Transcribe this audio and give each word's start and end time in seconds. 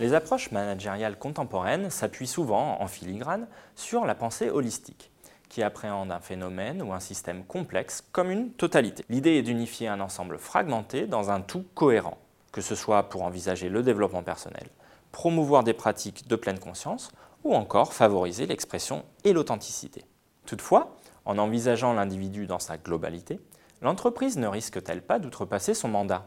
Les 0.00 0.14
approches 0.14 0.50
managériales 0.50 1.18
contemporaines 1.18 1.90
s'appuient 1.90 2.26
souvent, 2.26 2.80
en 2.80 2.86
filigrane, 2.86 3.46
sur 3.76 4.06
la 4.06 4.14
pensée 4.14 4.48
holistique, 4.48 5.12
qui 5.50 5.62
appréhende 5.62 6.10
un 6.10 6.20
phénomène 6.20 6.80
ou 6.80 6.94
un 6.94 7.00
système 7.00 7.44
complexe 7.44 8.02
comme 8.10 8.30
une 8.30 8.50
totalité. 8.50 9.04
L'idée 9.10 9.36
est 9.36 9.42
d'unifier 9.42 9.88
un 9.88 10.00
ensemble 10.00 10.38
fragmenté 10.38 11.06
dans 11.06 11.30
un 11.30 11.42
tout 11.42 11.66
cohérent, 11.74 12.16
que 12.50 12.62
ce 12.62 12.74
soit 12.74 13.10
pour 13.10 13.24
envisager 13.24 13.68
le 13.68 13.82
développement 13.82 14.22
personnel, 14.22 14.68
promouvoir 15.12 15.64
des 15.64 15.74
pratiques 15.74 16.26
de 16.26 16.36
pleine 16.36 16.58
conscience 16.58 17.12
ou 17.44 17.54
encore 17.54 17.92
favoriser 17.92 18.46
l'expression 18.46 19.04
et 19.24 19.34
l'authenticité. 19.34 20.06
Toutefois, 20.46 20.96
en 21.26 21.36
envisageant 21.36 21.92
l'individu 21.92 22.46
dans 22.46 22.58
sa 22.58 22.78
globalité, 22.78 23.38
l'entreprise 23.82 24.38
ne 24.38 24.46
risque-t-elle 24.46 25.02
pas 25.02 25.18
d'outrepasser 25.18 25.74
son 25.74 25.88
mandat? 25.88 26.26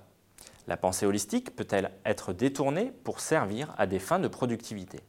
La 0.67 0.77
pensée 0.77 1.05
holistique 1.05 1.55
peut-elle 1.55 1.91
être 2.05 2.33
détournée 2.33 2.91
pour 3.03 3.19
servir 3.19 3.73
à 3.77 3.87
des 3.87 3.99
fins 3.99 4.19
de 4.19 4.27
productivité? 4.27 4.99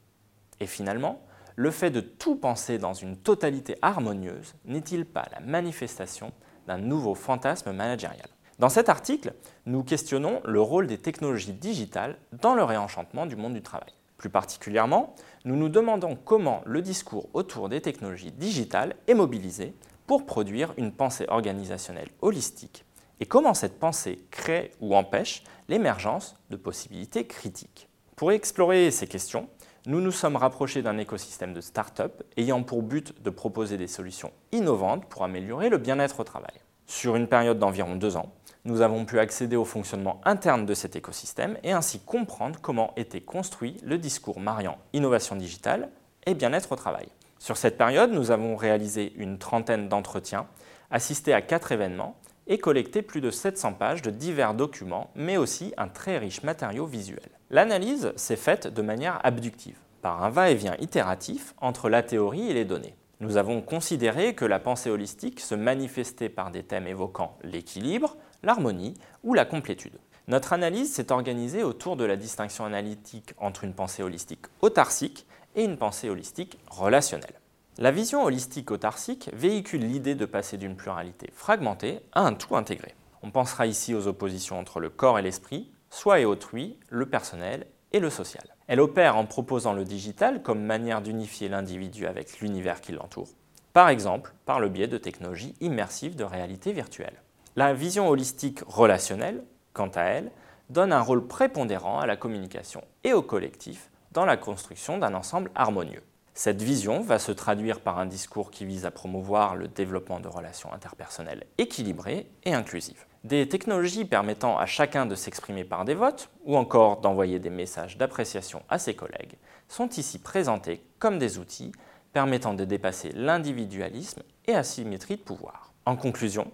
Et 0.60 0.66
finalement, 0.66 1.22
le 1.56 1.70
fait 1.70 1.90
de 1.90 2.00
tout 2.00 2.36
penser 2.36 2.78
dans 2.78 2.94
une 2.94 3.16
totalité 3.16 3.76
harmonieuse 3.82 4.54
n'est-il 4.64 5.06
pas 5.06 5.26
la 5.32 5.40
manifestation 5.40 6.32
d'un 6.66 6.78
nouveau 6.78 7.14
fantasme 7.14 7.72
managérial? 7.72 8.28
Dans 8.58 8.68
cet 8.68 8.88
article, 8.88 9.34
nous 9.66 9.82
questionnons 9.82 10.40
le 10.44 10.60
rôle 10.60 10.86
des 10.86 10.98
technologies 10.98 11.52
digitales 11.52 12.16
dans 12.40 12.54
le 12.54 12.64
réenchantement 12.64 13.26
du 13.26 13.36
monde 13.36 13.54
du 13.54 13.62
travail. 13.62 13.92
Plus 14.16 14.30
particulièrement, 14.30 15.14
nous 15.44 15.56
nous 15.56 15.68
demandons 15.68 16.16
comment 16.16 16.62
le 16.64 16.80
discours 16.80 17.28
autour 17.32 17.68
des 17.68 17.80
technologies 17.80 18.32
digitales 18.32 18.94
est 19.06 19.14
mobilisé 19.14 19.74
pour 20.06 20.24
produire 20.24 20.72
une 20.76 20.92
pensée 20.92 21.26
organisationnelle 21.28 22.10
holistique 22.20 22.84
et 23.20 23.26
comment 23.26 23.54
cette 23.54 23.78
pensée 23.78 24.24
crée 24.30 24.72
ou 24.80 24.94
empêche 24.94 25.44
l'émergence 25.68 26.36
de 26.50 26.56
possibilités 26.56 27.26
critiques? 27.26 27.88
Pour 28.16 28.32
explorer 28.32 28.90
ces 28.90 29.06
questions, 29.06 29.48
nous 29.86 30.00
nous 30.00 30.12
sommes 30.12 30.36
rapprochés 30.36 30.82
d'un 30.82 30.98
écosystème 30.98 31.52
de 31.52 31.60
start-up 31.60 32.22
ayant 32.36 32.62
pour 32.62 32.82
but 32.82 33.22
de 33.22 33.30
proposer 33.30 33.76
des 33.76 33.86
solutions 33.86 34.32
innovantes 34.52 35.06
pour 35.06 35.24
améliorer 35.24 35.68
le 35.68 35.78
bien-être 35.78 36.20
au 36.20 36.24
travail. 36.24 36.54
Sur 36.86 37.16
une 37.16 37.28
période 37.28 37.58
d'environ 37.58 37.96
deux 37.96 38.16
ans, 38.16 38.32
nous 38.64 38.80
avons 38.80 39.04
pu 39.04 39.18
accéder 39.18 39.56
au 39.56 39.64
fonctionnement 39.64 40.20
interne 40.24 40.64
de 40.64 40.72
cet 40.72 40.96
écosystème 40.96 41.58
et 41.62 41.72
ainsi 41.72 42.00
comprendre 42.00 42.58
comment 42.62 42.94
était 42.96 43.20
construit 43.20 43.76
le 43.82 43.98
discours 43.98 44.40
mariant 44.40 44.78
innovation 44.94 45.36
digitale 45.36 45.90
et 46.24 46.34
bien-être 46.34 46.72
au 46.72 46.76
travail. 46.76 47.08
Sur 47.38 47.58
cette 47.58 47.76
période, 47.76 48.10
nous 48.10 48.30
avons 48.30 48.56
réalisé 48.56 49.12
une 49.16 49.38
trentaine 49.38 49.90
d'entretiens, 49.90 50.46
assisté 50.90 51.34
à 51.34 51.42
quatre 51.42 51.72
événements 51.72 52.16
et 52.46 52.58
collecté 52.58 53.02
plus 53.02 53.20
de 53.20 53.30
700 53.30 53.74
pages 53.74 54.02
de 54.02 54.10
divers 54.10 54.54
documents, 54.54 55.10
mais 55.14 55.36
aussi 55.36 55.72
un 55.76 55.88
très 55.88 56.18
riche 56.18 56.42
matériau 56.42 56.86
visuel. 56.86 57.30
L'analyse 57.50 58.12
s'est 58.16 58.36
faite 58.36 58.66
de 58.66 58.82
manière 58.82 59.20
abductive, 59.24 59.78
par 60.02 60.22
un 60.24 60.30
va-et-vient 60.30 60.76
itératif 60.80 61.54
entre 61.60 61.88
la 61.88 62.02
théorie 62.02 62.50
et 62.50 62.54
les 62.54 62.64
données. 62.64 62.96
Nous 63.20 63.36
avons 63.36 63.62
considéré 63.62 64.34
que 64.34 64.44
la 64.44 64.58
pensée 64.58 64.90
holistique 64.90 65.40
se 65.40 65.54
manifestait 65.54 66.28
par 66.28 66.50
des 66.50 66.62
thèmes 66.62 66.86
évoquant 66.86 67.38
l'équilibre, 67.42 68.16
l'harmonie 68.42 68.94
ou 69.22 69.34
la 69.34 69.44
complétude. 69.44 69.98
Notre 70.26 70.52
analyse 70.52 70.92
s'est 70.92 71.12
organisée 71.12 71.62
autour 71.62 71.96
de 71.96 72.04
la 72.04 72.16
distinction 72.16 72.64
analytique 72.64 73.34
entre 73.38 73.64
une 73.64 73.74
pensée 73.74 74.02
holistique 74.02 74.46
autarcique 74.62 75.26
et 75.54 75.64
une 75.64 75.76
pensée 75.76 76.10
holistique 76.10 76.58
relationnelle. 76.66 77.34
La 77.76 77.90
vision 77.90 78.22
holistique 78.22 78.70
autarcique 78.70 79.30
véhicule 79.32 79.80
l'idée 79.80 80.14
de 80.14 80.26
passer 80.26 80.56
d'une 80.58 80.76
pluralité 80.76 81.30
fragmentée 81.34 82.02
à 82.12 82.20
un 82.20 82.32
tout 82.32 82.54
intégré. 82.54 82.94
On 83.24 83.32
pensera 83.32 83.66
ici 83.66 83.96
aux 83.96 84.06
oppositions 84.06 84.60
entre 84.60 84.78
le 84.78 84.90
corps 84.90 85.18
et 85.18 85.22
l'esprit, 85.22 85.72
soi 85.90 86.20
et 86.20 86.24
autrui, 86.24 86.78
le 86.88 87.06
personnel 87.06 87.66
et 87.90 87.98
le 87.98 88.10
social. 88.10 88.44
Elle 88.68 88.78
opère 88.78 89.16
en 89.16 89.26
proposant 89.26 89.72
le 89.72 89.82
digital 89.82 90.40
comme 90.40 90.62
manière 90.62 91.02
d'unifier 91.02 91.48
l'individu 91.48 92.06
avec 92.06 92.38
l'univers 92.38 92.80
qui 92.80 92.92
l'entoure, 92.92 93.30
par 93.72 93.88
exemple 93.88 94.34
par 94.46 94.60
le 94.60 94.68
biais 94.68 94.86
de 94.86 94.98
technologies 94.98 95.56
immersives 95.60 96.14
de 96.14 96.22
réalité 96.22 96.72
virtuelle. 96.72 97.22
La 97.56 97.74
vision 97.74 98.08
holistique 98.08 98.60
relationnelle, 98.68 99.42
quant 99.72 99.90
à 99.96 100.02
elle, 100.02 100.30
donne 100.70 100.92
un 100.92 101.00
rôle 101.00 101.26
prépondérant 101.26 101.98
à 101.98 102.06
la 102.06 102.16
communication 102.16 102.84
et 103.02 103.12
au 103.12 103.22
collectif 103.22 103.90
dans 104.12 104.24
la 104.24 104.36
construction 104.36 104.96
d'un 104.96 105.14
ensemble 105.14 105.50
harmonieux. 105.56 106.04
Cette 106.36 106.62
vision 106.62 107.00
va 107.00 107.20
se 107.20 107.30
traduire 107.30 107.78
par 107.78 108.00
un 108.00 108.06
discours 108.06 108.50
qui 108.50 108.66
vise 108.66 108.86
à 108.86 108.90
promouvoir 108.90 109.54
le 109.54 109.68
développement 109.68 110.18
de 110.18 110.26
relations 110.26 110.72
interpersonnelles 110.72 111.46
équilibrées 111.58 112.28
et 112.42 112.52
inclusives. 112.52 113.06
Des 113.22 113.48
technologies 113.48 114.04
permettant 114.04 114.58
à 114.58 114.66
chacun 114.66 115.06
de 115.06 115.14
s'exprimer 115.14 115.62
par 115.62 115.84
des 115.84 115.94
votes 115.94 116.30
ou 116.44 116.56
encore 116.56 117.00
d'envoyer 117.00 117.38
des 117.38 117.50
messages 117.50 117.98
d'appréciation 117.98 118.64
à 118.68 118.80
ses 118.80 118.94
collègues 118.94 119.36
sont 119.68 119.88
ici 119.90 120.18
présentées 120.18 120.82
comme 120.98 121.20
des 121.20 121.38
outils 121.38 121.70
permettant 122.12 122.54
de 122.54 122.64
dépasser 122.64 123.12
l'individualisme 123.12 124.22
et 124.46 124.56
asymétrie 124.56 125.16
de 125.16 125.22
pouvoir. 125.22 125.72
En 125.86 125.94
conclusion, 125.94 126.50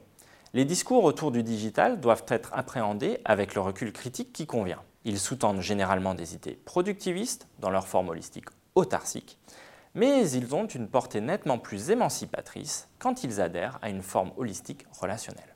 les 0.53 0.67
discours 0.67 1.05
autour 1.05 1.31
du 1.31 1.43
digital 1.43 2.01
doivent 2.01 2.27
être 2.29 2.51
appréhendés 2.53 3.19
avec 3.25 3.55
le 3.55 3.63
recul 3.63 3.95
critique 3.95 4.35
qui 4.35 4.47
convient. 4.47 4.83
Ils 5.07 5.19
sous-tendent 5.19 5.63
généralement 5.63 6.13
des 6.13 6.35
idées 6.35 6.61
productivistes 6.67 7.49
dans 7.61 7.71
leur 7.71 7.89
forme 7.89 8.11
holistique 8.11 8.51
autarcique, 8.75 9.39
mais 9.95 10.31
ils 10.31 10.55
ont 10.55 10.67
une 10.67 10.89
portée 10.89 11.21
nettement 11.21 11.59
plus 11.59 11.91
émancipatrice 11.91 12.89
quand 12.99 13.25
ils 13.25 13.41
adhèrent 13.41 13.79
à 13.83 13.91
une 13.91 14.03
forme 14.03 14.33
holistique 14.37 14.87
relationnelle. 15.01 15.55